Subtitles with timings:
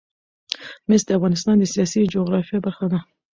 [0.87, 2.99] مس د افغانستان د سیاسي جغرافیه برخه ده.